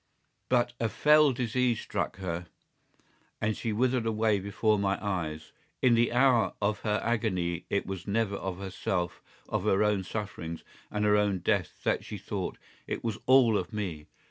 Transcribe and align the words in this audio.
"But 0.49 0.73
a 0.79 0.89
fell 0.89 1.31
disease 1.31 1.79
struck 1.79 2.17
her, 2.17 2.47
and 3.39 3.55
she 3.55 3.71
withered 3.71 4.07
away 4.07 4.39
before 4.39 4.79
my 4.79 4.97
eyes. 4.99 5.51
In 5.79 5.93
the 5.93 6.11
hour 6.11 6.55
of 6.59 6.79
her 6.79 6.99
agony 7.03 7.67
it 7.69 7.85
was 7.85 8.07
never 8.07 8.35
of 8.35 8.57
herself, 8.57 9.21
of 9.47 9.65
her 9.65 9.83
own 9.83 10.03
sufferings 10.03 10.63
and 10.89 11.05
her 11.05 11.15
own 11.17 11.37
death 11.37 11.83
that 11.83 12.03
she 12.03 12.17
thought. 12.17 12.57
It 12.87 13.03
was 13.03 13.19
all 13.27 13.59
of 13.59 13.71
me. 13.71 14.07